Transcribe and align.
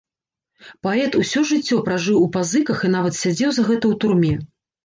Паэт 0.85 1.17
усё 1.19 1.43
жыццё 1.51 1.77
пражыў 1.89 2.17
у 2.21 2.23
пазыках 2.39 2.81
і 2.89 2.93
нават 2.97 3.13
сядзеў 3.21 3.49
за 3.59 3.67
гэта 3.69 3.83
ў 3.91 4.05
турме. 4.07 4.35